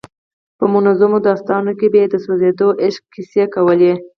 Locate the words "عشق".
2.85-3.03